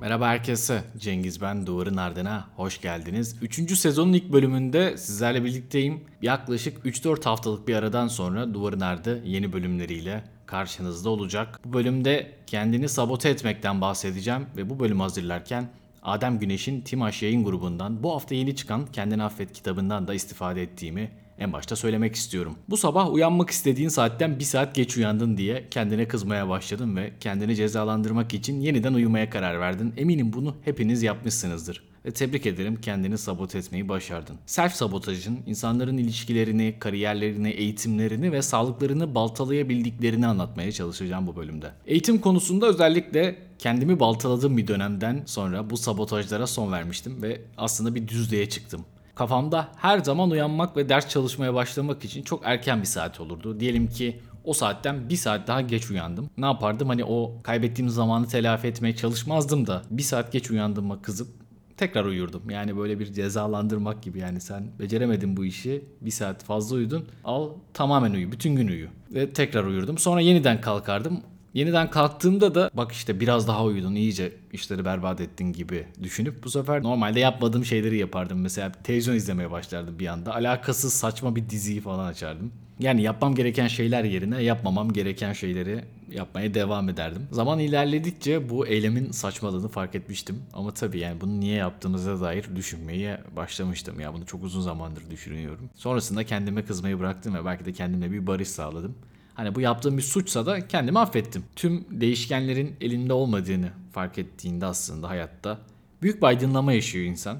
[0.00, 0.84] Merhaba herkese.
[0.98, 2.48] Cengiz ben Duvarın Ardına.
[2.56, 3.36] Hoş geldiniz.
[3.42, 6.04] Üçüncü sezonun ilk bölümünde sizlerle birlikteyim.
[6.22, 11.60] Yaklaşık 3-4 haftalık bir aradan sonra Duvarın Ardı yeni bölümleriyle karşınızda olacak.
[11.64, 15.68] Bu bölümde kendini sabote etmekten bahsedeceğim ve bu bölümü hazırlarken
[16.02, 21.10] Adem Güneş'in Timaş yayın grubundan bu hafta yeni çıkan Kendini Affet kitabından da istifade ettiğimi
[21.40, 22.54] en başta söylemek istiyorum.
[22.68, 27.56] Bu sabah uyanmak istediğin saatten bir saat geç uyandın diye kendine kızmaya başladın ve kendini
[27.56, 29.94] cezalandırmak için yeniden uyumaya karar verdin.
[29.96, 31.90] Eminim bunu hepiniz yapmışsınızdır.
[32.04, 34.36] Ve tebrik ederim kendini sabote etmeyi başardın.
[34.46, 41.70] Self sabotajın insanların ilişkilerini, kariyerlerini, eğitimlerini ve sağlıklarını baltalayabildiklerini anlatmaya çalışacağım bu bölümde.
[41.86, 48.08] Eğitim konusunda özellikle kendimi baltaladığım bir dönemden sonra bu sabotajlara son vermiştim ve aslında bir
[48.08, 48.84] düzlüğe çıktım.
[49.20, 53.60] Kafamda her zaman uyanmak ve ders çalışmaya başlamak için çok erken bir saat olurdu.
[53.60, 56.30] Diyelim ki o saatten bir saat daha geç uyandım.
[56.38, 56.88] Ne yapardım?
[56.88, 61.28] Hani o kaybettiğim zamanı telafi etmeye çalışmazdım da bir saat geç uyandığıma kızıp
[61.76, 62.50] tekrar uyurdum.
[62.50, 67.50] Yani böyle bir cezalandırmak gibi yani sen beceremedin bu işi bir saat fazla uyudun al
[67.74, 69.98] tamamen uyu bütün gün uyu ve tekrar uyurdum.
[69.98, 71.20] Sonra yeniden kalkardım
[71.54, 76.50] Yeniden kalktığımda da bak işte biraz daha uyudun iyice işleri berbat ettin gibi düşünüp bu
[76.50, 78.40] sefer normalde yapmadığım şeyleri yapardım.
[78.40, 80.34] Mesela televizyon izlemeye başlardım bir anda.
[80.34, 82.52] Alakasız saçma bir diziyi falan açardım.
[82.78, 87.28] Yani yapmam gereken şeyler yerine yapmamam gereken şeyleri yapmaya devam ederdim.
[87.32, 90.42] Zaman ilerledikçe bu eylemin saçmalığını fark etmiştim.
[90.52, 94.00] Ama tabii yani bunu niye yaptığımıza dair düşünmeye başlamıştım.
[94.00, 95.70] Ya bunu çok uzun zamandır düşünüyorum.
[95.74, 98.94] Sonrasında kendime kızmayı bıraktım ve belki de kendime bir barış sağladım.
[99.40, 101.44] Hani bu yaptığım bir suçsa da kendimi affettim.
[101.56, 105.58] Tüm değişkenlerin elinde olmadığını fark ettiğinde aslında hayatta
[106.02, 107.38] büyük bir aydınlama yaşıyor insan.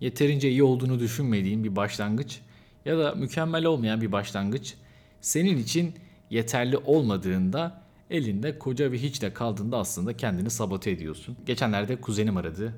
[0.00, 2.40] Yeterince iyi olduğunu düşünmediğin bir başlangıç
[2.84, 4.74] ya da mükemmel olmayan bir başlangıç
[5.20, 5.94] senin için
[6.30, 11.36] yeterli olmadığında elinde koca bir hiçle kaldığında aslında kendini sabote ediyorsun.
[11.46, 12.74] Geçenlerde kuzenim aradı.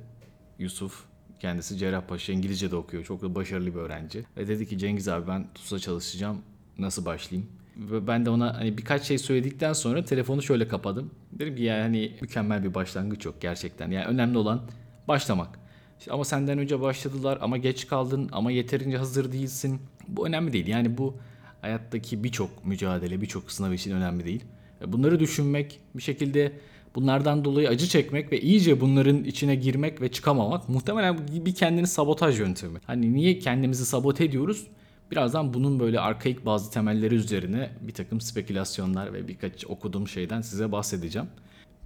[0.59, 1.05] Yusuf
[1.41, 3.05] kendisi Cerrahpaşa İngilizce de okuyor.
[3.05, 4.25] Çok da başarılı bir öğrenci.
[4.37, 6.43] Ve dedi ki Cengiz abi ben TUS'a çalışacağım.
[6.79, 7.60] Nasıl başlayayım?
[7.81, 11.11] Ben de ona hani birkaç şey söyledikten sonra telefonu şöyle kapadım.
[11.33, 13.91] Dedim ki yani hani mükemmel bir başlangıç yok gerçekten.
[13.91, 14.61] Yani önemli olan
[15.09, 15.59] başlamak.
[15.99, 19.81] İşte ama senden önce başladılar ama geç kaldın ama yeterince hazır değilsin.
[20.09, 20.67] Bu önemli değil.
[20.67, 21.17] Yani bu
[21.61, 24.45] hayattaki birçok mücadele, birçok sınav için önemli değil.
[24.87, 26.53] Bunları düşünmek, bir şekilde
[26.95, 32.41] bunlardan dolayı acı çekmek ve iyice bunların içine girmek ve çıkamamak muhtemelen bir kendini sabotaj
[32.41, 32.79] yöntemi.
[32.87, 34.67] Hani niye kendimizi sabote ediyoruz?
[35.11, 40.73] Birazdan bunun böyle arkaik bazı temelleri üzerine bir takım spekülasyonlar ve birkaç okuduğum şeyden size
[40.73, 41.29] bahsedeceğim.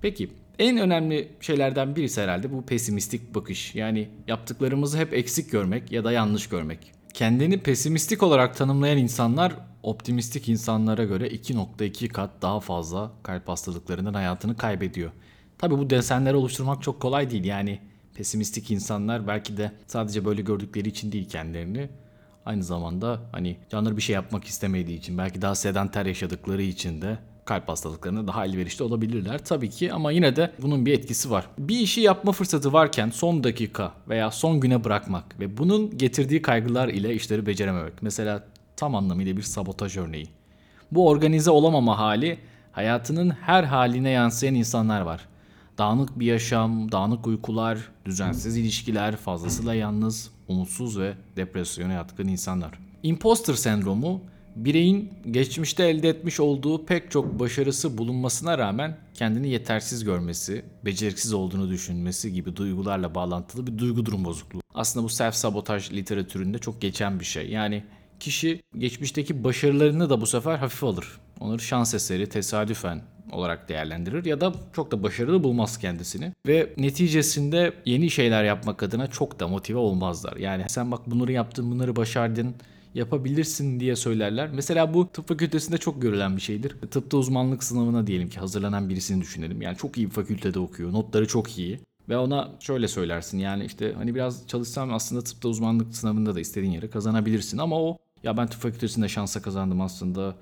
[0.02, 3.74] Peki en önemli şeylerden birisi herhalde bu pesimistik bakış.
[3.74, 6.92] Yani yaptıklarımızı hep eksik görmek ya da yanlış görmek.
[7.14, 9.52] Kendini pesimistik olarak tanımlayan insanlar
[9.82, 15.10] optimistik insanlara göre 2.2 kat daha fazla kalp hastalıklarından hayatını kaybediyor.
[15.58, 17.44] Tabi bu desenleri oluşturmak çok kolay değil.
[17.44, 17.80] Yani
[18.14, 21.88] pesimistik insanlar belki de sadece böyle gördükleri için değil kendilerini
[22.46, 27.18] Aynı zamanda hani canları bir şey yapmak istemediği için belki daha sedanter yaşadıkları için de
[27.44, 31.46] kalp hastalıklarına daha elverişli olabilirler tabii ki ama yine de bunun bir etkisi var.
[31.58, 36.88] Bir işi yapma fırsatı varken son dakika veya son güne bırakmak ve bunun getirdiği kaygılar
[36.88, 38.02] ile işleri becerememek.
[38.02, 38.44] Mesela
[38.76, 40.28] tam anlamıyla bir sabotaj örneği.
[40.92, 42.38] Bu organize olamama hali
[42.72, 45.28] hayatının her haline yansıyan insanlar var.
[45.78, 52.78] Dağınık bir yaşam, dağınık uykular, düzensiz ilişkiler, fazlasıyla yalnız, umutsuz ve depresyona yatkın insanlar.
[53.02, 54.20] Imposter sendromu
[54.56, 61.70] bireyin geçmişte elde etmiş olduğu pek çok başarısı bulunmasına rağmen kendini yetersiz görmesi, beceriksiz olduğunu
[61.70, 64.60] düşünmesi gibi duygularla bağlantılı bir duygu durum bozukluğu.
[64.74, 67.50] Aslında bu self sabotaj literatüründe çok geçen bir şey.
[67.50, 67.84] Yani
[68.20, 71.06] kişi geçmişteki başarılarını da bu sefer hafif alır.
[71.44, 76.32] Onları şans eseri, tesadüfen olarak değerlendirir ya da çok da başarılı bulmaz kendisini.
[76.46, 80.36] Ve neticesinde yeni şeyler yapmak adına çok da motive olmazlar.
[80.36, 82.54] Yani sen bak bunları yaptın, bunları başardın,
[82.94, 84.50] yapabilirsin diye söylerler.
[84.52, 86.76] Mesela bu tıp fakültesinde çok görülen bir şeydir.
[86.90, 89.62] Tıpta uzmanlık sınavına diyelim ki hazırlanan birisini düşünelim.
[89.62, 91.80] Yani çok iyi bir fakültede okuyor, notları çok iyi.
[92.08, 96.72] Ve ona şöyle söylersin yani işte hani biraz çalışsam aslında tıpta uzmanlık sınavında da istediğin
[96.72, 97.58] yere kazanabilirsin.
[97.58, 100.34] Ama o ya ben tıp fakültesinde şansa kazandım aslında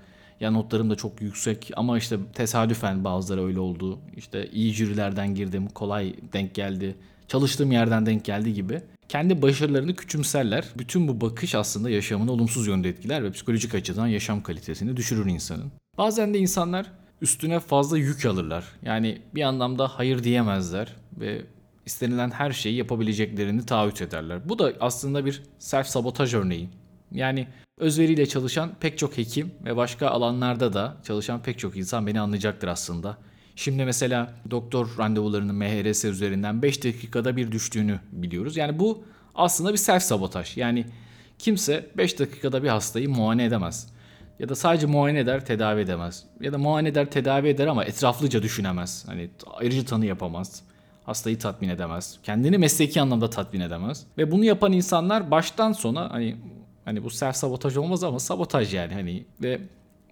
[0.43, 3.99] ya notlarım da çok yüksek ama işte tesadüfen bazıları öyle oldu.
[4.17, 6.95] İşte iyi jürilerden girdim, kolay denk geldi,
[7.27, 8.81] çalıştığım yerden denk geldi gibi.
[9.09, 10.65] Kendi başarılarını küçümserler.
[10.77, 15.71] Bütün bu bakış aslında yaşamını olumsuz yönde etkiler ve psikolojik açıdan yaşam kalitesini düşürür insanın.
[15.97, 16.91] Bazen de insanlar
[17.21, 18.65] üstüne fazla yük alırlar.
[18.81, 21.41] Yani bir anlamda hayır diyemezler ve
[21.85, 24.49] istenilen her şeyi yapabileceklerini taahhüt ederler.
[24.49, 26.69] Bu da aslında bir self sabotaj örneği.
[27.11, 27.47] Yani
[27.83, 32.67] özveriyle çalışan pek çok hekim ve başka alanlarda da çalışan pek çok insan beni anlayacaktır
[32.67, 33.17] aslında.
[33.55, 38.57] Şimdi mesela doktor randevularının MHRS üzerinden 5 dakikada bir düştüğünü biliyoruz.
[38.57, 39.03] Yani bu
[39.35, 40.57] aslında bir self sabotaj.
[40.57, 40.85] Yani
[41.39, 43.87] kimse 5 dakikada bir hastayı muayene edemez.
[44.39, 46.25] Ya da sadece muayene eder, tedavi edemez.
[46.41, 49.03] Ya da muayene eder, tedavi eder ama etraflıca düşünemez.
[49.07, 50.61] Hani ayrıcı tanı yapamaz.
[51.05, 52.19] Hastayı tatmin edemez.
[52.23, 54.03] Kendini mesleki anlamda tatmin edemez.
[54.17, 56.35] Ve bunu yapan insanlar baştan sona hani
[56.85, 59.61] hani bu self sabotaj olmaz ama sabotaj yani hani ve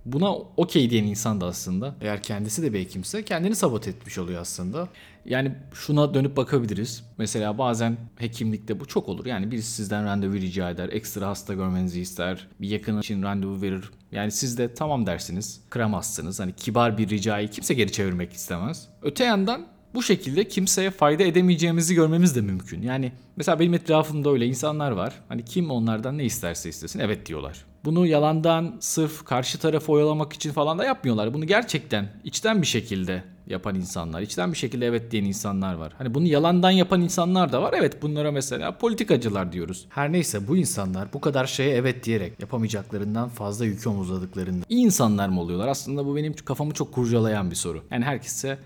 [0.06, 4.41] buna okey diyen insan da aslında eğer kendisi de bir hekimse kendini sabot etmiş oluyor
[4.41, 4.88] aslında.
[5.25, 7.03] Yani şuna dönüp bakabiliriz.
[7.18, 9.25] Mesela bazen hekimlikte bu çok olur.
[9.25, 13.91] Yani birisi sizden randevu rica eder, ekstra hasta görmenizi ister, bir yakın için randevu verir.
[14.12, 16.39] Yani siz de tamam dersiniz, kıramazsınız.
[16.39, 18.88] Hani kibar bir ricayı kimse geri çevirmek istemez.
[19.01, 22.81] Öte yandan bu şekilde kimseye fayda edemeyeceğimizi görmemiz de mümkün.
[22.81, 25.13] Yani mesela benim etrafımda öyle insanlar var.
[25.29, 27.65] Hani kim onlardan ne isterse istesin evet diyorlar.
[27.85, 31.33] Bunu yalandan sırf karşı tarafı oyalamak için falan da yapmıyorlar.
[31.33, 35.94] Bunu gerçekten içten bir şekilde yapan insanlar, içten bir şekilde evet diyen insanlar var.
[35.97, 37.73] Hani bunu yalandan yapan insanlar da var.
[37.77, 39.85] Evet bunlara mesela politikacılar diyoruz.
[39.89, 45.29] Her neyse bu insanlar bu kadar şeye evet diyerek yapamayacaklarından fazla yükü omuzladıklarında iyi insanlar
[45.29, 45.67] mı oluyorlar?
[45.67, 47.83] Aslında bu benim kafamı çok kurcalayan bir soru.
[47.91, 48.57] Yani herkese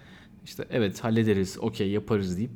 [0.46, 2.52] işte evet hallederiz, okey yaparız deyip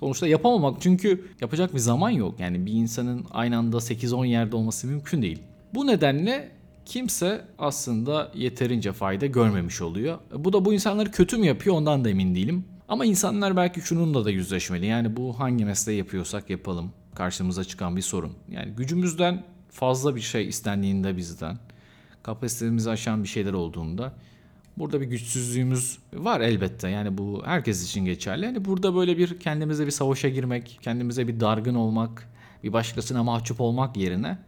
[0.00, 2.40] sonuçta yapamamak çünkü yapacak bir zaman yok.
[2.40, 5.38] Yani bir insanın aynı anda 8-10 yerde olması mümkün değil.
[5.74, 6.50] Bu nedenle
[6.86, 10.18] kimse aslında yeterince fayda görmemiş oluyor.
[10.36, 12.64] Bu da bu insanları kötü mü yapıyor ondan da emin değilim.
[12.88, 14.86] Ama insanlar belki şununla da yüzleşmeli.
[14.86, 16.92] Yani bu hangi mesleği yapıyorsak yapalım.
[17.14, 18.32] Karşımıza çıkan bir sorun.
[18.50, 21.58] Yani gücümüzden fazla bir şey istendiğinde bizden,
[22.22, 24.12] kapasitemizi aşan bir şeyler olduğunda
[24.76, 26.88] Burada bir güçsüzlüğümüz var elbette.
[26.88, 28.44] Yani bu herkes için geçerli.
[28.44, 32.28] Yani burada böyle bir kendimize bir savaşa girmek, kendimize bir dargın olmak,
[32.62, 34.38] bir başkasına mahcup olmak yerine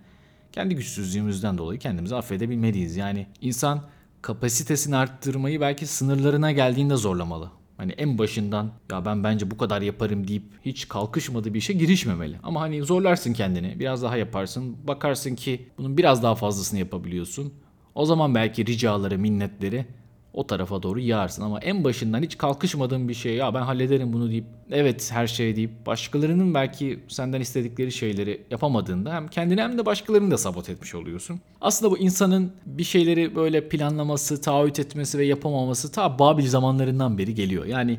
[0.53, 2.97] kendi güçsüzlüğümüzden dolayı kendimizi affedebilmeliyiz.
[2.97, 3.83] Yani insan
[4.23, 7.51] kapasitesini arttırmayı belki sınırlarına geldiğinde zorlamalı.
[7.77, 12.39] Hani en başından ya ben bence bu kadar yaparım deyip hiç kalkışmadığı bir işe girişmemeli.
[12.43, 17.55] Ama hani zorlarsın kendini, biraz daha yaparsın, bakarsın ki bunun biraz daha fazlasını yapabiliyorsun.
[17.95, 19.87] O zaman belki ricaları, minnetleri
[20.37, 21.43] o tarafa doğru yağarsın.
[21.43, 25.57] Ama en başından hiç kalkışmadığın bir şey ya ben hallederim bunu deyip evet her şey
[25.57, 30.95] deyip başkalarının belki senden istedikleri şeyleri yapamadığında hem kendini hem de başkalarını da sabot etmiş
[30.95, 31.41] oluyorsun.
[31.61, 37.35] Aslında bu insanın bir şeyleri böyle planlaması, taahhüt etmesi ve yapamaması ta Babil zamanlarından beri
[37.35, 37.65] geliyor.
[37.65, 37.99] Yani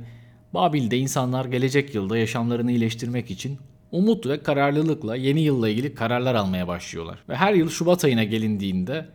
[0.54, 3.58] Babil'de insanlar gelecek yılda yaşamlarını iyileştirmek için
[3.92, 7.20] umut ve kararlılıkla yeni yılla ilgili kararlar almaya başlıyorlar.
[7.30, 9.06] Ve her yıl Şubat ayına gelindiğinde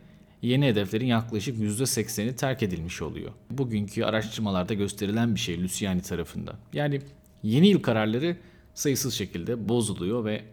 [0.43, 3.31] yeni hedeflerin yaklaşık %80'i terk edilmiş oluyor.
[3.51, 6.55] Bugünkü araştırmalarda gösterilen bir şey Luciani tarafından.
[6.73, 7.01] Yani
[7.43, 8.37] yeni yıl kararları
[8.73, 10.43] sayısız şekilde bozuluyor ve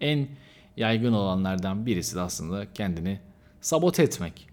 [0.00, 0.28] en
[0.76, 3.20] yaygın olanlardan birisi de aslında kendini
[3.60, 4.48] sabote etmek.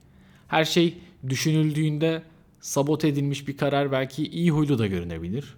[0.48, 0.98] Her şey
[1.30, 2.24] düşünüldüğünde
[2.59, 5.57] sabote edilmiş bir karar belki iyi huylu da görünebilir.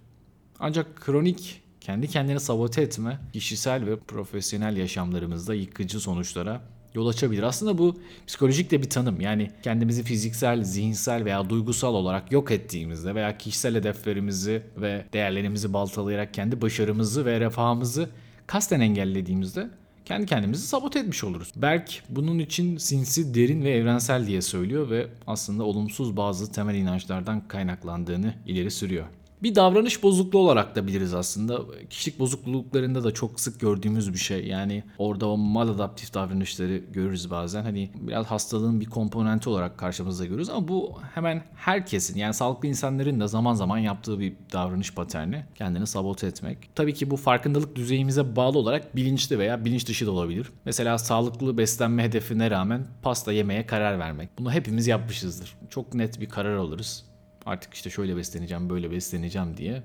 [0.60, 6.62] Ancak kronik kendi kendini sabote etme kişisel ve profesyonel yaşamlarımızda yıkıcı sonuçlara
[6.96, 7.44] yol açabilir.
[7.44, 9.22] Aslında bu psikolojik de bir tanım.
[9.22, 16.34] Yani kendimizi fiziksel, zihinsel veya duygusal olarak yok ettiğimizde veya kişisel hedeflerimizi ve değerlerimizi baltalayarak
[16.34, 18.10] kendi başarımızı ve refahımızı
[18.48, 19.70] kasten engellediğimizde
[20.06, 21.52] kendi kendimizi sabote etmiş oluruz.
[21.56, 27.48] Berk bunun için sinsi, derin ve evrensel diye söylüyor ve aslında olumsuz bazı temel inançlardan
[27.48, 29.06] kaynaklandığını ileri sürüyor.
[29.44, 31.60] Bir davranış bozukluğu olarak da biliriz aslında.
[31.90, 34.48] Kişilik bozukluklarında da çok sık gördüğümüz bir şey.
[34.48, 37.64] Yani orada o maladaptif davranışları görürüz bazen.
[37.64, 43.20] Hani biraz hastalığın bir komponenti olarak karşımıza görürüz ama bu hemen herkesin yani sağlıklı insanların
[43.20, 45.46] da zaman zaman yaptığı bir davranış paterni.
[45.56, 46.58] Kendini sabote etmek.
[46.76, 50.52] Tabii ki bu farkındalık düzeyimize bağlı olarak bilinçli veya bilinç dışı da olabilir.
[50.66, 54.30] Mesela sağlıklı beslenme hedefine rağmen pasta yemeye karar vermek.
[54.40, 55.56] Bunu hepimiz yapmışızdır.
[55.70, 57.13] Çok net bir karar alırız
[57.46, 59.84] Artık işte şöyle besleneceğim, böyle besleneceğim diye.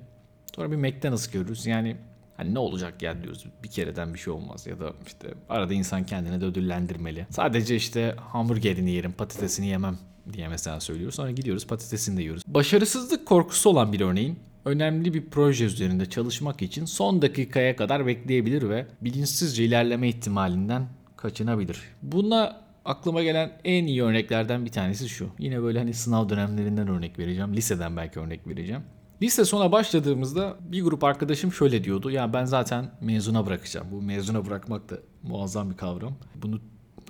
[0.57, 1.67] Sonra bir McDonald's görürüz.
[1.67, 1.97] Yani
[2.37, 3.45] hani ne olacak ya diyoruz.
[3.63, 7.27] Bir kereden bir şey olmaz ya da işte arada insan kendini de ödüllendirmeli.
[7.31, 9.99] Sadece işte hamburgerini yerim, patatesini yemem
[10.33, 11.15] diye mesela söylüyoruz.
[11.15, 12.43] Sonra gidiyoruz patatesini de yiyoruz.
[12.47, 18.69] Başarısızlık korkusu olan bir örneğin önemli bir proje üzerinde çalışmak için son dakikaya kadar bekleyebilir
[18.69, 21.81] ve bilinçsizce ilerleme ihtimalinden kaçınabilir.
[22.03, 25.29] Buna aklıma gelen en iyi örneklerden bir tanesi şu.
[25.39, 27.55] Yine böyle hani sınav dönemlerinden örnek vereceğim.
[27.55, 28.83] Liseden belki örnek vereceğim.
[29.23, 32.11] Lise sona başladığımızda bir grup arkadaşım şöyle diyordu.
[32.11, 33.87] Ya ben zaten mezuna bırakacağım.
[33.93, 36.15] Bu mezuna bırakmak da muazzam bir kavram.
[36.35, 36.61] Bunu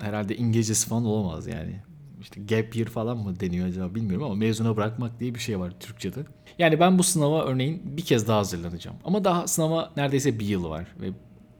[0.01, 1.77] herhalde İngilizcesi falan olamaz yani.
[2.21, 5.73] İşte gap year falan mı deniyor acaba bilmiyorum ama mezuna bırakmak diye bir şey var
[5.81, 6.21] Türkçe'de.
[6.59, 8.97] Yani ben bu sınava örneğin bir kez daha hazırlanacağım.
[9.05, 10.87] Ama daha sınava neredeyse bir yıl var.
[11.01, 11.11] Ve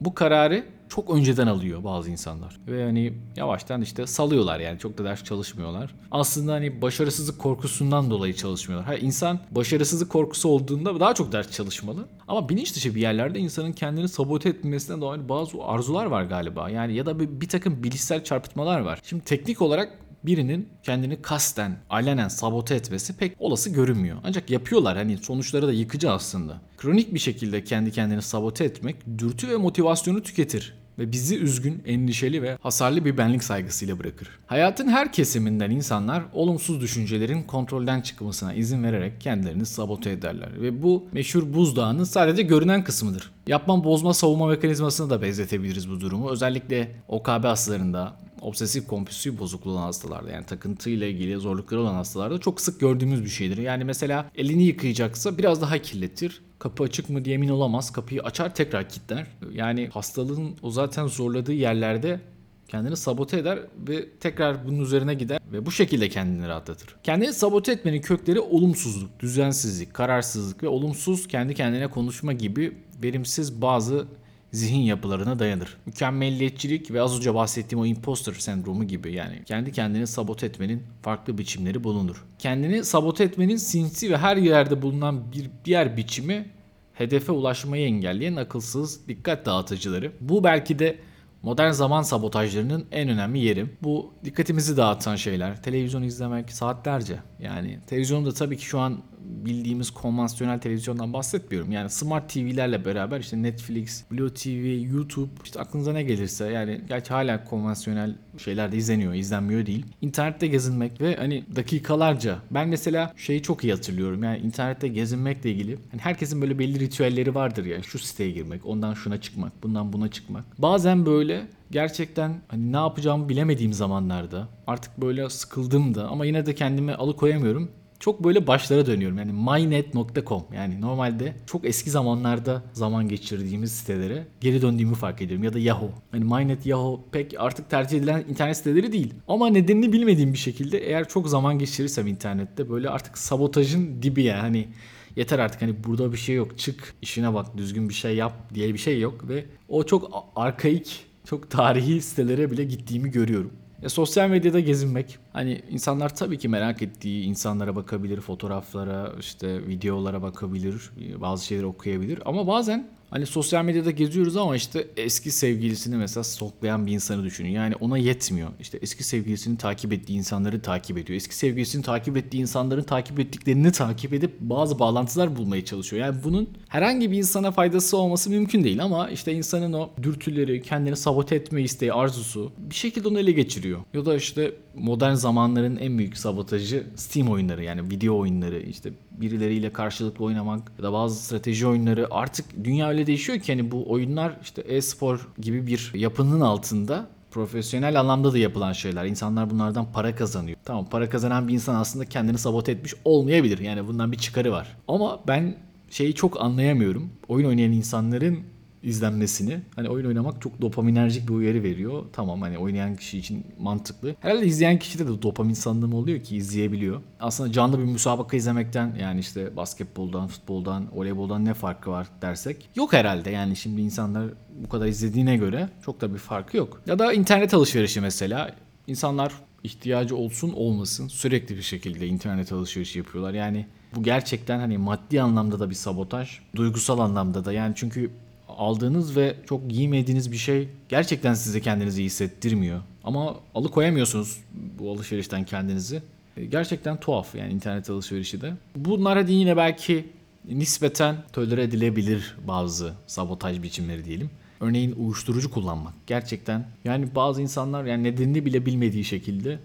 [0.01, 2.59] bu kararı çok önceden alıyor bazı insanlar.
[2.67, 5.95] Ve hani yavaştan işte salıyorlar yani çok da ders çalışmıyorlar.
[6.11, 8.87] Aslında hani başarısızlık korkusundan dolayı çalışmıyorlar.
[8.87, 12.05] Ha insan başarısızlık korkusu olduğunda daha çok ders çalışmalı.
[12.27, 16.69] Ama bilinç dışı bir yerlerde insanın kendini sabote etmesine dair bazı arzular var galiba.
[16.69, 18.99] Yani ya da bir, bir takım bilişsel çarpıtmalar var.
[19.03, 24.17] Şimdi teknik olarak birinin kendini kasten, alenen sabote etmesi pek olası görünmüyor.
[24.23, 26.61] Ancak yapıyorlar hani sonuçları da yıkıcı aslında.
[26.77, 32.41] Kronik bir şekilde kendi kendini sabote etmek dürtü ve motivasyonu tüketir ve bizi üzgün, endişeli
[32.41, 34.29] ve hasarlı bir benlik saygısıyla bırakır.
[34.47, 41.07] Hayatın her kesiminden insanlar olumsuz düşüncelerin kontrolden çıkmasına izin vererek kendilerini sabote ederler ve bu
[41.11, 43.31] meşhur buzdağının sadece görünen kısmıdır.
[43.47, 46.29] Yapma bozma savunma mekanizmasına da benzetebiliriz bu durumu.
[46.29, 52.61] Özellikle OKB hastalarında, obsesif kompulsif bozukluğu olan hastalarda yani takıntıyla ilgili zorlukları olan hastalarda çok
[52.61, 53.57] sık gördüğümüz bir şeydir.
[53.57, 56.41] Yani mesela elini yıkayacaksa biraz daha kirletir.
[56.59, 57.91] Kapı açık mı diye emin olamaz.
[57.91, 59.27] Kapıyı açar tekrar kilitler.
[59.51, 62.19] Yani hastalığın o zaten zorladığı yerlerde
[62.67, 66.95] kendini sabote eder ve tekrar bunun üzerine gider ve bu şekilde kendini rahatlatır.
[67.03, 74.07] Kendini sabote etmenin kökleri olumsuzluk, düzensizlik, kararsızlık ve olumsuz kendi kendine konuşma gibi verimsiz bazı
[74.51, 75.77] zihin yapılarına dayanır.
[75.85, 81.37] Mükemmelliyetçilik ve az önce bahsettiğim o imposter sendromu gibi yani kendi kendini sabote etmenin farklı
[81.37, 82.25] biçimleri bulunur.
[82.39, 86.49] Kendini sabote etmenin sinsi ve her yerde bulunan bir diğer biçimi
[86.93, 90.11] hedefe ulaşmayı engelleyen akılsız dikkat dağıtıcıları.
[90.21, 90.99] Bu belki de
[91.43, 93.65] Modern zaman sabotajlarının en önemli yeri.
[93.83, 95.63] Bu dikkatimizi dağıtan şeyler.
[95.63, 97.19] Televizyon izlemek saatlerce.
[97.39, 101.71] Yani televizyonda tabii ki şu an bildiğimiz konvansiyonel televizyondan bahsetmiyorum.
[101.71, 107.13] Yani smart TV'lerle beraber işte Netflix, Blue TV, YouTube işte aklınıza ne gelirse yani gerçi
[107.13, 109.85] hala konvansiyonel şeyler izleniyor, izlenmiyor değil.
[110.01, 114.23] İnternette gezinmek ve hani dakikalarca ben mesela şeyi çok iyi hatırlıyorum.
[114.23, 117.83] Yani internette gezinmekle ilgili hani herkesin böyle belli ritüelleri vardır ya.
[117.83, 120.61] Şu siteye girmek, ondan şuna çıkmak, bundan buna çıkmak.
[120.61, 126.55] Bazen böyle gerçekten hani ne yapacağımı bilemediğim zamanlarda artık böyle sıkıldım da ama yine de
[126.55, 129.17] kendimi alıkoyamıyorum çok böyle başlara dönüyorum.
[129.17, 135.43] Yani mynet.com yani normalde çok eski zamanlarda zaman geçirdiğimiz sitelere geri döndüğümü fark ediyorum.
[135.43, 135.91] Ya da Yahoo.
[136.11, 139.13] Hani mynet, Yahoo pek artık tercih edilen internet siteleri değil.
[139.27, 144.41] Ama nedenini bilmediğim bir şekilde eğer çok zaman geçirirsem internette böyle artık sabotajın dibi yani
[144.41, 144.67] hani
[145.15, 148.73] yeter artık hani burada bir şey yok çık işine bak düzgün bir şey yap diye
[148.73, 153.51] bir şey yok ve o çok arkaik çok tarihi sitelere bile gittiğimi görüyorum.
[153.83, 155.17] E, sosyal medyada gezinmek.
[155.33, 162.19] Hani insanlar tabii ki merak ettiği insanlara bakabilir, fotoğraflara, işte videolara bakabilir, bazı şeyleri okuyabilir.
[162.25, 167.49] Ama bazen Hani sosyal medyada geziyoruz ama işte eski sevgilisini mesela stalklayan bir insanı düşünün.
[167.49, 168.49] Yani ona yetmiyor.
[168.59, 171.17] İşte eski sevgilisini takip ettiği insanları takip ediyor.
[171.17, 176.05] Eski sevgilisini takip ettiği insanların takip ettiklerini takip edip bazı bağlantılar bulmaya çalışıyor.
[176.05, 180.95] Yani bunun herhangi bir insana faydası olması mümkün değil ama işte insanın o dürtüleri, kendini
[180.95, 183.79] sabote etme isteği, arzusu bir şekilde onu ele geçiriyor.
[183.93, 189.73] Ya da işte modern zamanların en büyük sabotajı Steam oyunları yani video oyunları işte birileriyle
[189.73, 194.37] karşılıklı oynamak ya da bazı strateji oyunları artık dünya öyle değişiyor ki hani bu oyunlar
[194.41, 199.05] işte e-spor gibi bir yapının altında profesyonel anlamda da yapılan şeyler.
[199.05, 200.57] İnsanlar bunlardan para kazanıyor.
[200.65, 203.59] Tamam para kazanan bir insan aslında kendini sabote etmiş olmayabilir.
[203.59, 204.77] Yani bundan bir çıkarı var.
[204.87, 205.55] Ama ben
[205.89, 207.09] şeyi çok anlayamıyorum.
[207.27, 208.39] Oyun oynayan insanların
[208.83, 209.59] izlenmesini.
[209.75, 212.03] Hani oyun oynamak çok dopaminerjik bir uyarı veriyor.
[212.13, 214.15] Tamam hani oynayan kişi için mantıklı.
[214.19, 217.01] Herhalde izleyen kişide de dopamin salınımı oluyor ki izleyebiliyor.
[217.19, 222.93] Aslında canlı bir müsabaka izlemekten yani işte basketboldan, futboldan, voleyboldan ne farkı var dersek yok
[222.93, 223.29] herhalde.
[223.29, 224.25] Yani şimdi insanlar
[224.63, 226.81] bu kadar izlediğine göre çok da bir farkı yok.
[226.87, 228.55] Ya da internet alışverişi mesela.
[228.87, 229.33] İnsanlar
[229.63, 233.33] ihtiyacı olsun olmasın sürekli bir şekilde internet alışverişi yapıyorlar.
[233.33, 237.53] Yani bu gerçekten hani maddi anlamda da bir sabotaj, duygusal anlamda da.
[237.53, 238.11] Yani çünkü
[238.57, 242.81] aldığınız ve çok giymediğiniz bir şey gerçekten size kendinizi iyi hissettirmiyor.
[243.03, 244.37] Ama alıkoyamıyorsunuz
[244.79, 246.01] bu alışverişten kendinizi.
[246.37, 248.53] E, gerçekten tuhaf yani internet alışverişi de.
[248.75, 250.05] Bunlar hadi yine belki
[250.45, 254.29] nispeten tolere edilebilir bazı sabotaj biçimleri diyelim.
[254.59, 255.93] Örneğin uyuşturucu kullanmak.
[256.07, 259.59] Gerçekten yani bazı insanlar yani nedenini bile bilmediği şekilde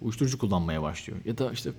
[0.00, 1.18] uyuşturucu kullanmaya başlıyor.
[1.24, 1.70] Ya da işte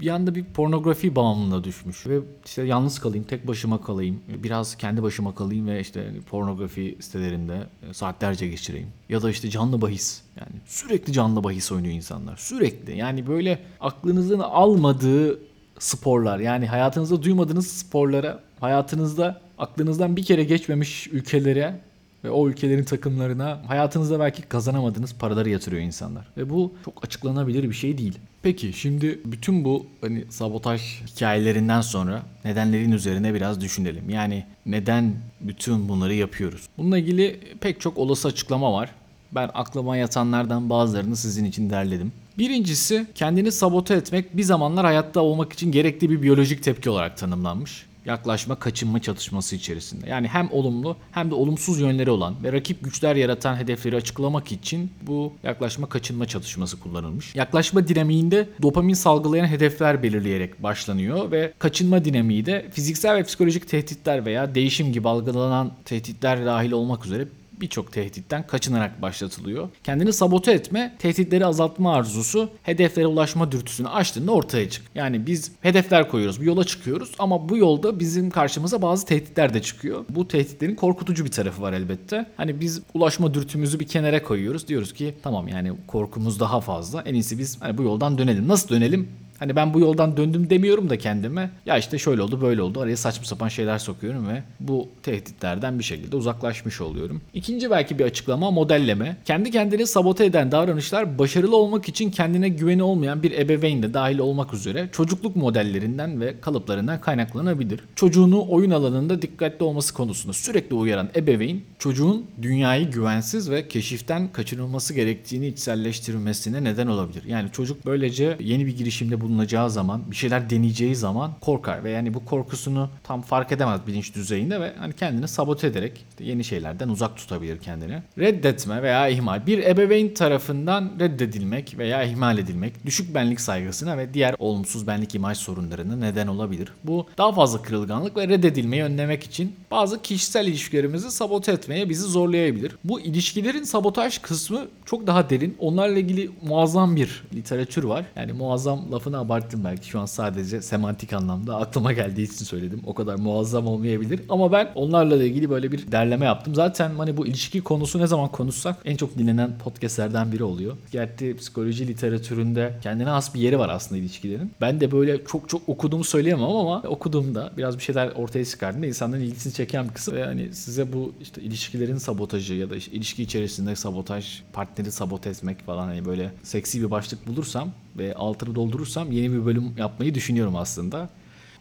[0.00, 5.02] bir anda bir pornografi bağımlılığına düşmüş ve işte yalnız kalayım, tek başıma kalayım, biraz kendi
[5.02, 8.88] başıma kalayım ve işte pornografi sitelerinde saatlerce geçireyim.
[9.08, 10.22] Ya da işte canlı bahis.
[10.36, 12.36] Yani sürekli canlı bahis oynuyor insanlar.
[12.36, 12.96] Sürekli.
[12.96, 15.38] Yani böyle aklınızın almadığı
[15.78, 16.38] sporlar.
[16.38, 21.80] Yani hayatınızda duymadığınız sporlara, hayatınızda aklınızdan bir kere geçmemiş ülkelere
[22.24, 26.26] ve o ülkelerin takımlarına hayatınızda belki kazanamadığınız paraları yatırıyor insanlar.
[26.36, 28.18] Ve bu çok açıklanabilir bir şey değil.
[28.42, 34.10] Peki şimdi bütün bu hani sabotaj hikayelerinden sonra nedenlerin üzerine biraz düşünelim.
[34.10, 36.68] Yani neden bütün bunları yapıyoruz?
[36.78, 38.90] Bununla ilgili pek çok olası açıklama var.
[39.32, 42.12] Ben aklıma yatanlardan bazılarını sizin için derledim.
[42.38, 47.87] Birincisi kendini sabote etmek bir zamanlar hayatta olmak için gerekli bir biyolojik tepki olarak tanımlanmış
[48.08, 50.08] yaklaşma kaçınma çatışması içerisinde.
[50.08, 54.90] Yani hem olumlu hem de olumsuz yönleri olan ve rakip güçler yaratan hedefleri açıklamak için
[55.02, 57.34] bu yaklaşma kaçınma çatışması kullanılmış.
[57.34, 64.26] Yaklaşma dinamiğinde dopamin salgılayan hedefler belirleyerek başlanıyor ve kaçınma dinamiği de fiziksel ve psikolojik tehditler
[64.26, 67.28] veya değişim gibi algılanan tehditler dahil olmak üzere
[67.60, 69.68] birçok tehditten kaçınarak başlatılıyor.
[69.84, 74.84] Kendini sabote etme, tehditleri azaltma arzusu, hedeflere ulaşma dürtüsünü açtığında ortaya çık.
[74.94, 79.62] Yani biz hedefler koyuyoruz, bir yola çıkıyoruz ama bu yolda bizim karşımıza bazı tehditler de
[79.62, 80.04] çıkıyor.
[80.08, 82.26] Bu tehditlerin korkutucu bir tarafı var elbette.
[82.36, 84.68] Hani biz ulaşma dürtümüzü bir kenara koyuyoruz.
[84.68, 87.02] Diyoruz ki tamam yani korkumuz daha fazla.
[87.02, 88.48] En iyisi biz hani bu yoldan dönelim.
[88.48, 89.08] Nasıl dönelim?
[89.38, 91.50] Hani ben bu yoldan döndüm demiyorum da kendime.
[91.66, 92.80] Ya işte şöyle oldu böyle oldu.
[92.80, 97.20] Araya saçma sapan şeyler sokuyorum ve bu tehditlerden bir şekilde uzaklaşmış oluyorum.
[97.34, 99.16] İkinci belki bir açıklama modelleme.
[99.24, 104.18] Kendi kendini sabote eden davranışlar başarılı olmak için kendine güveni olmayan bir ebeveyn de dahil
[104.18, 107.80] olmak üzere çocukluk modellerinden ve kalıplarından kaynaklanabilir.
[107.96, 114.94] Çocuğunu oyun alanında dikkatli olması konusunda sürekli uyaran ebeveyn çocuğun dünyayı güvensiz ve keşiften kaçınılması
[114.94, 117.22] gerektiğini içselleştirmesine neden olabilir.
[117.26, 122.14] Yani çocuk böylece yeni bir girişimde bulunacağı zaman, bir şeyler deneyeceği zaman korkar ve yani
[122.14, 126.88] bu korkusunu tam fark edemez bilinç düzeyinde ve hani kendini sabote ederek işte yeni şeylerden
[126.88, 128.02] uzak tutabilir kendini.
[128.18, 134.34] Reddetme veya ihmal bir ebeveyn tarafından reddedilmek veya ihmal edilmek düşük benlik saygısına ve diğer
[134.38, 136.72] olumsuz benlik imaj sorunlarına neden olabilir.
[136.84, 142.76] Bu daha fazla kırılganlık ve reddedilmeyi önlemek için bazı kişisel ilişkilerimizi sabote etmeye bizi zorlayabilir.
[142.84, 145.56] Bu ilişkilerin sabotaj kısmı çok daha derin.
[145.58, 148.04] Onlarla ilgili muazzam bir literatür var.
[148.16, 152.80] Yani muazzam lafını abarttım belki şu an sadece semantik anlamda aklıma geldiği için söyledim.
[152.86, 156.54] O kadar muazzam olmayabilir ama ben onlarla da ilgili böyle bir derleme yaptım.
[156.54, 160.76] Zaten hani bu ilişki konusu ne zaman konuşsak en çok dinlenen podcastlerden biri oluyor.
[160.92, 164.52] Gerçi psikoloji literatüründe kendine has bir yeri var aslında ilişkilerin.
[164.60, 169.22] Ben de böyle çok çok okuduğumu söyleyemem ama okuduğumda biraz bir şeyler ortaya çıkardığında insanların
[169.22, 173.22] ilgisini çeken bir kısım ve hani size bu işte ilişkilerin sabotajı ya da işte ilişki
[173.22, 179.07] içerisinde sabotaj, partneri sabote etmek falan hani böyle seksi bir başlık bulursam ve altını doldurursam
[179.10, 181.08] yeni bir bölüm yapmayı düşünüyorum aslında.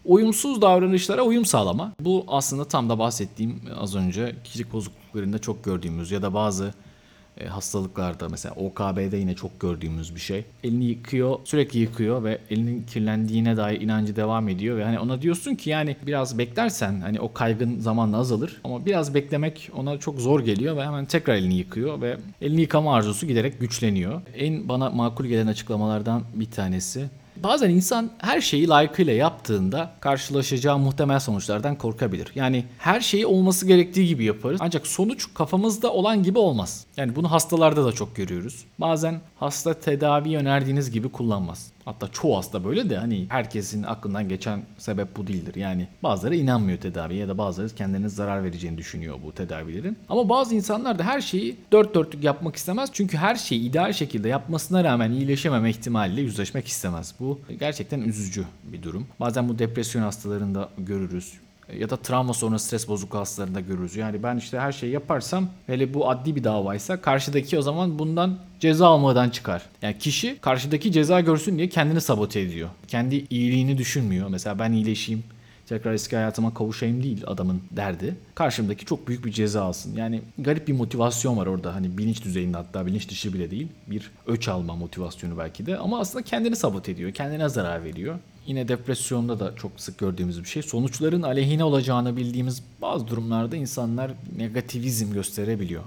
[0.05, 1.93] Uyumsuz davranışlara uyum sağlama.
[1.99, 6.73] Bu aslında tam da bahsettiğim az önce kişilik bozukluklarında çok gördüğümüz ya da bazı
[7.39, 10.45] e, hastalıklarda mesela OKB'de yine çok gördüğümüz bir şey.
[10.63, 15.55] Elini yıkıyor, sürekli yıkıyor ve elinin kirlendiğine dair inancı devam ediyor ve hani ona diyorsun
[15.55, 20.39] ki yani biraz beklersen hani o kaygın zamanla azalır ama biraz beklemek ona çok zor
[20.39, 24.21] geliyor ve hemen tekrar elini yıkıyor ve elini yıkama arzusu giderek güçleniyor.
[24.35, 27.09] En bana makul gelen açıklamalardan bir tanesi
[27.43, 32.31] Bazen insan her şeyi layıkıyla yaptığında karşılaşacağı muhtemel sonuçlardan korkabilir.
[32.35, 34.59] Yani her şeyi olması gerektiği gibi yaparız.
[34.63, 36.85] Ancak sonuç kafamızda olan gibi olmaz.
[36.97, 38.65] Yani bunu hastalarda da çok görüyoruz.
[38.79, 41.71] Bazen hasta tedavi önerdiğiniz gibi kullanmaz.
[41.87, 45.55] Hatta çoğu hasta böyle de hani herkesin aklından geçen sebep bu değildir.
[45.55, 49.97] Yani bazıları inanmıyor tedaviye ya da bazıları kendine zarar vereceğini düşünüyor bu tedavilerin.
[50.09, 52.89] Ama bazı insanlar da her şeyi dört dörtlük yapmak istemez.
[52.93, 57.13] Çünkü her şeyi ideal şekilde yapmasına rağmen iyileşememe ihtimaliyle yüzleşmek istemez.
[57.19, 59.07] Bu gerçekten üzücü bir durum.
[59.19, 61.33] Bazen bu depresyon hastalarında görürüz
[61.79, 63.95] ya da travma sonra stres bozukluğu hastalarında görürüz.
[63.95, 68.37] Yani ben işte her şeyi yaparsam hele bu adli bir davaysa karşıdaki o zaman bundan
[68.59, 69.61] ceza almadan çıkar.
[69.81, 72.69] Yani kişi karşıdaki ceza görsün diye kendini sabote ediyor.
[72.87, 74.27] Kendi iyiliğini düşünmüyor.
[74.27, 75.23] Mesela ben iyileşeyim
[75.67, 78.15] tekrar eski hayatıma kavuşayım değil adamın derdi.
[78.35, 79.95] Karşımdaki çok büyük bir ceza alsın.
[79.95, 81.75] Yani garip bir motivasyon var orada.
[81.75, 83.67] Hani bilinç düzeyinde hatta bilinç dışı bile değil.
[83.87, 85.77] Bir öç alma motivasyonu belki de.
[85.77, 87.11] Ama aslında kendini sabote ediyor.
[87.11, 88.15] Kendine zarar veriyor.
[88.47, 90.63] Yine depresyonda da çok sık gördüğümüz bir şey.
[90.63, 95.83] Sonuçların aleyhine olacağını bildiğimiz bazı durumlarda insanlar negativizm gösterebiliyor.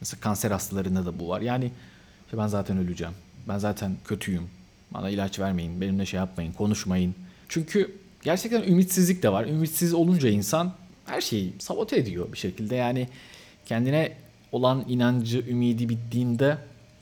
[0.00, 1.40] Mesela kanser hastalarında da bu var.
[1.40, 1.70] Yani
[2.26, 3.14] işte ben zaten öleceğim.
[3.48, 4.42] Ben zaten kötüyüm.
[4.90, 5.80] Bana ilaç vermeyin.
[5.80, 6.52] Benimle şey yapmayın.
[6.52, 7.14] Konuşmayın.
[7.48, 9.46] Çünkü gerçekten ümitsizlik de var.
[9.46, 10.72] Ümitsiz olunca insan
[11.06, 12.74] her şeyi sabote ediyor bir şekilde.
[12.76, 13.08] Yani
[13.66, 14.12] kendine
[14.52, 16.58] olan inancı, ümidi bittiğinde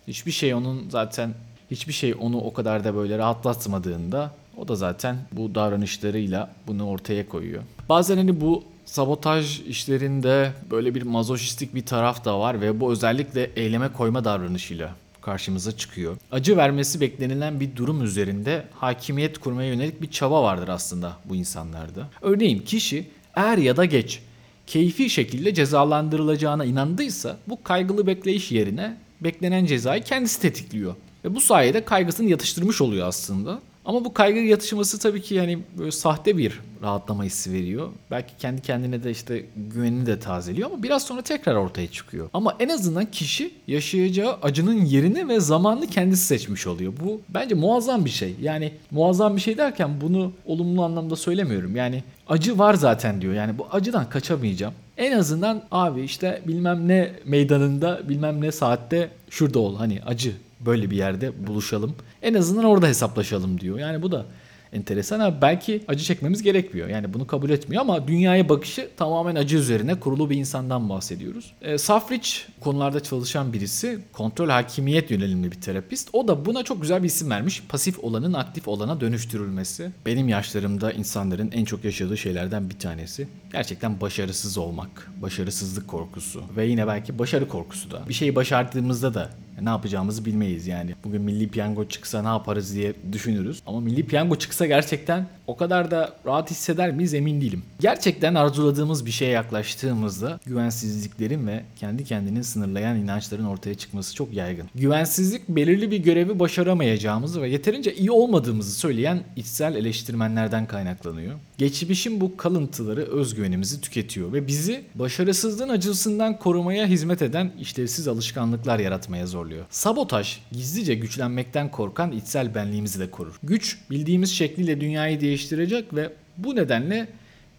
[0.09, 1.35] hiçbir şey onun zaten
[1.71, 7.29] hiçbir şey onu o kadar da böyle rahatlatmadığında o da zaten bu davranışlarıyla bunu ortaya
[7.29, 7.63] koyuyor.
[7.89, 13.51] Bazen hani bu sabotaj işlerinde böyle bir mazoşistik bir taraf da var ve bu özellikle
[13.57, 16.17] eyleme koyma davranışıyla karşımıza çıkıyor.
[16.33, 22.09] Acı vermesi beklenilen bir durum üzerinde hakimiyet kurmaya yönelik bir çaba vardır aslında bu insanlarda.
[22.23, 24.21] Örneğin kişi er ya da geç
[24.67, 30.95] keyfi şekilde cezalandırılacağına inandıysa bu kaygılı bekleyiş yerine beklenen cezayı kendisi tetikliyor.
[31.25, 33.61] Ve bu sayede kaygısını yatıştırmış oluyor aslında.
[33.85, 37.89] Ama bu kaygı yatışması tabii ki yani böyle sahte bir rahatlama hissi veriyor.
[38.11, 42.29] Belki kendi kendine de işte güvenini de tazeliyor ama biraz sonra tekrar ortaya çıkıyor.
[42.33, 46.93] Ama en azından kişi yaşayacağı acının yerini ve zamanını kendisi seçmiş oluyor.
[47.05, 48.35] Bu bence muazzam bir şey.
[48.43, 51.77] Yani muazzam bir şey derken bunu olumlu anlamda söylemiyorum.
[51.77, 53.35] Yani acı var zaten diyor.
[53.35, 54.75] Yani bu acıdan kaçamayacağım.
[54.97, 59.77] En azından abi işte bilmem ne meydanında bilmem ne saatte şurada ol.
[59.77, 60.33] Hani acı
[60.67, 61.95] böyle bir yerde buluşalım.
[62.23, 63.79] En azından orada hesaplaşalım diyor.
[63.79, 64.27] Yani bu da
[64.73, 66.89] enteresan ama belki acı çekmemiz gerekmiyor.
[66.89, 71.53] Yani bunu kabul etmiyor ama dünyaya bakışı tamamen acı üzerine kurulu bir insandan bahsediyoruz.
[71.63, 72.29] E, Safrich
[72.61, 76.09] konularda çalışan birisi, kontrol hakimiyet yönelimli bir terapist.
[76.13, 77.63] O da buna çok güzel bir isim vermiş.
[77.69, 79.91] Pasif olanın aktif olana dönüştürülmesi.
[80.07, 83.29] Benim yaşlarımda insanların en çok yaşadığı şeylerden bir tanesi.
[83.53, 88.03] Gerçekten başarısız olmak, başarısızlık korkusu ve yine belki başarı korkusu da.
[88.09, 90.95] Bir şeyi başardığımızda da ne yapacağımızı bilmeyiz yani.
[91.05, 93.63] Bugün milli piyango çıksa ne yaparız diye düşünürüz.
[93.67, 97.63] Ama milli piyango çıksa gerçekten o kadar da rahat hisseder miyiz emin değilim.
[97.81, 104.69] Gerçekten arzuladığımız bir şeye yaklaştığımızda güvensizliklerin ve kendi kendini sınırlayan inançların ortaya çıkması çok yaygın.
[104.75, 111.35] Güvensizlik belirli bir görevi başaramayacağımızı ve yeterince iyi olmadığımızı söyleyen içsel eleştirmenlerden kaynaklanıyor.
[111.59, 119.27] Geçmişin bu kalıntıları özgüvenimizi tüketiyor ve bizi başarısızlığın acısından korumaya hizmet eden işlevsiz alışkanlıklar yaratmaya
[119.43, 119.65] zorluyor.
[119.71, 123.35] Sabotaj gizlice güçlenmekten korkan içsel benliğimizi de korur.
[123.43, 127.09] Güç bildiğimiz şekliyle dünyayı değiştirecek ve bu nedenle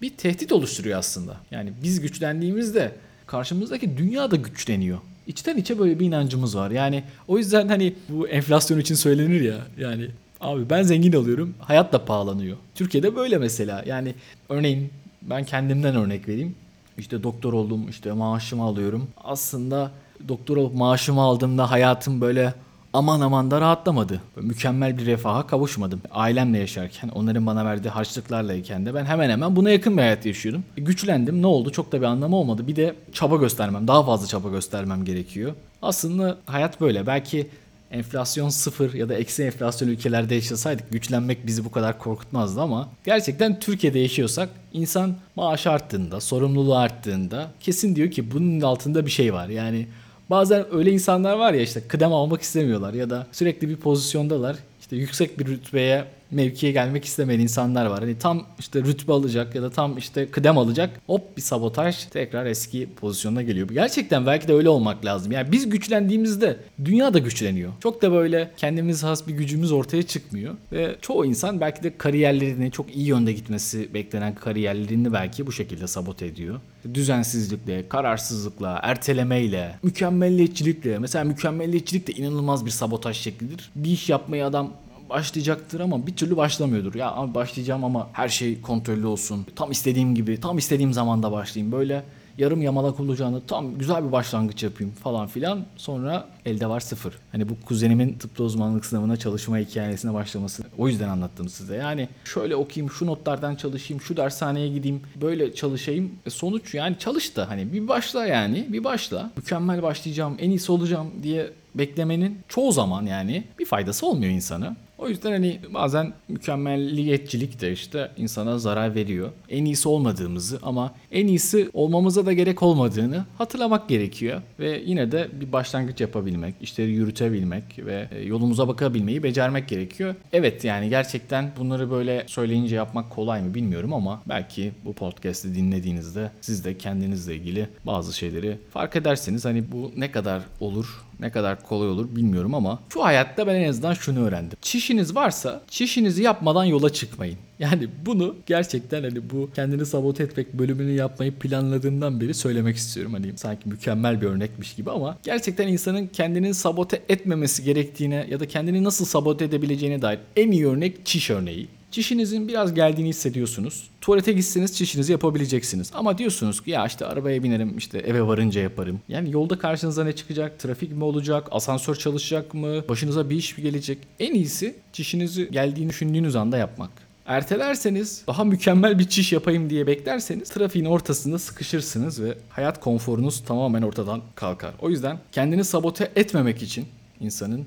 [0.01, 1.37] bir tehdit oluşturuyor aslında.
[1.51, 2.91] Yani biz güçlendiğimizde
[3.27, 4.97] karşımızdaki dünya da güçleniyor.
[5.27, 6.71] İçten içe böyle bir inancımız var.
[6.71, 10.07] Yani o yüzden hani bu enflasyon için söylenir ya yani
[10.41, 11.53] Abi ben zengin oluyorum.
[11.59, 12.57] Hayat da pahalanıyor.
[12.75, 13.83] Türkiye'de böyle mesela.
[13.85, 14.15] Yani
[14.49, 14.89] örneğin
[15.21, 16.55] ben kendimden örnek vereyim.
[16.97, 19.07] İşte doktor oldum, işte maaşımı alıyorum.
[19.23, 19.91] Aslında
[20.27, 22.53] doktor olup maaşımı aldığımda hayatım böyle
[22.93, 24.21] aman aman da rahatlamadı.
[24.35, 26.01] Böyle mükemmel bir refaha kavuşmadım.
[26.11, 30.63] Ailemle yaşarken, onların bana verdiği harçlıklarlayken de ben hemen hemen buna yakın bir hayat yaşıyordum.
[30.77, 31.41] E, güçlendim.
[31.41, 31.71] Ne oldu?
[31.71, 32.67] Çok da bir anlamı olmadı.
[32.67, 35.53] Bir de çaba göstermem, daha fazla çaba göstermem gerekiyor.
[35.81, 37.07] Aslında hayat böyle.
[37.07, 37.47] Belki
[37.91, 43.59] enflasyon sıfır ya da eksi enflasyon ülkelerde yaşasaydık güçlenmek bizi bu kadar korkutmazdı ama gerçekten
[43.59, 49.49] Türkiye'de yaşıyorsak insan maaş arttığında, sorumluluğu arttığında kesin diyor ki bunun altında bir şey var.
[49.49, 49.87] Yani
[50.33, 54.55] bazen öyle insanlar var ya işte kıdem almak istemiyorlar ya da sürekli bir pozisyondalar.
[54.79, 57.99] İşte yüksek bir rütbeye mevkiye gelmek istemeyen insanlar var.
[57.99, 60.89] Hani tam işte rütbe alacak ya da tam işte kıdem alacak.
[61.07, 63.67] Hop bir sabotaj tekrar eski pozisyonuna geliyor.
[63.67, 65.31] Gerçekten belki de öyle olmak lazım.
[65.31, 67.71] Yani biz güçlendiğimizde dünya da güçleniyor.
[67.83, 70.55] Çok da böyle kendimiz has bir gücümüz ortaya çıkmıyor.
[70.71, 75.87] Ve çoğu insan belki de kariyerlerini çok iyi yönde gitmesi beklenen kariyerlerini belki bu şekilde
[75.87, 76.59] sabote ediyor.
[76.93, 80.99] Düzensizlikle, kararsızlıkla, ertelemeyle, mükemmelliyetçilikle.
[80.99, 83.71] Mesela mükemmelliyetçilik de inanılmaz bir sabotaj şeklidir.
[83.75, 84.73] Bir iş yapmaya adam
[85.13, 86.95] başlayacaktır ama bir türlü başlamıyordur.
[86.95, 89.45] Ya abi başlayacağım ama her şey kontrollü olsun.
[89.55, 91.71] Tam istediğim gibi, tam istediğim zamanda başlayayım.
[91.71, 92.03] Böyle
[92.37, 95.65] yarım yamalak olacağını tam güzel bir başlangıç yapayım falan filan.
[95.77, 97.13] Sonra elde var sıfır.
[97.31, 100.63] Hani bu kuzenimin tıpta uzmanlık sınavına çalışma hikayesine başlaması.
[100.77, 101.75] O yüzden anlattım size.
[101.75, 106.11] Yani şöyle okuyayım, şu notlardan çalışayım, şu dershaneye gideyim, böyle çalışayım.
[106.25, 109.31] E sonuç yani çalış da hani bir başla yani bir başla.
[109.37, 114.75] Mükemmel başlayacağım, en iyisi olacağım diye beklemenin çoğu zaman yani bir faydası olmuyor insana.
[115.03, 119.29] O yüzden hani bazen mükemmelliyetçilik de işte insana zarar veriyor.
[119.49, 124.41] En iyisi olmadığımızı ama en iyisi olmamıza da gerek olmadığını hatırlamak gerekiyor.
[124.59, 130.15] Ve yine de bir başlangıç yapabilmek, işleri yürütebilmek ve e, yolumuza bakabilmeyi becermek gerekiyor.
[130.33, 136.31] Evet yani gerçekten bunları böyle söyleyince yapmak kolay mı bilmiyorum ama belki bu podcast'i dinlediğinizde
[136.41, 139.45] siz de kendinizle ilgili bazı şeyleri fark edersiniz.
[139.45, 143.69] Hani bu ne kadar olur ne kadar kolay olur bilmiyorum ama şu hayatta ben en
[143.69, 144.57] azından şunu öğrendim.
[144.61, 147.37] Çişiniz varsa çişinizi yapmadan yola çıkmayın.
[147.59, 153.13] Yani bunu gerçekten hani bu kendini sabote etmek bölümünü yapmayı planladığından beri söylemek istiyorum.
[153.13, 158.47] Hani sanki mükemmel bir örnekmiş gibi ama gerçekten insanın kendini sabote etmemesi gerektiğine ya da
[158.47, 161.67] kendini nasıl sabote edebileceğine dair en iyi örnek çiş örneği.
[161.93, 163.89] Çişinizin biraz geldiğini hissediyorsunuz.
[164.01, 165.91] Tuvalete gitseniz çişinizi yapabileceksiniz.
[165.93, 168.99] Ama diyorsunuz ki ya işte arabaya binerim işte eve varınca yaparım.
[169.09, 170.59] Yani yolda karşınıza ne çıkacak?
[170.59, 171.47] Trafik mi olacak?
[171.51, 172.87] Asansör çalışacak mı?
[172.89, 173.97] Başınıza bir iş mi gelecek?
[174.19, 176.89] En iyisi çişinizi geldiğini düşündüğünüz anda yapmak.
[177.25, 183.81] Ertelerseniz daha mükemmel bir çiş yapayım diye beklerseniz trafiğin ortasında sıkışırsınız ve hayat konforunuz tamamen
[183.81, 184.73] ortadan kalkar.
[184.81, 186.85] O yüzden kendini sabote etmemek için
[187.19, 187.65] insanın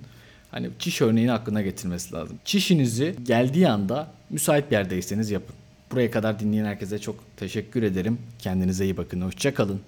[0.57, 2.39] hani çiş örneğini aklına getirmesi lazım.
[2.45, 5.57] Çişinizi geldiği anda müsait bir yerdeyseniz yapın.
[5.93, 8.19] Buraya kadar dinleyen herkese çok teşekkür ederim.
[8.39, 9.21] Kendinize iyi bakın.
[9.21, 9.81] Hoşçakalın.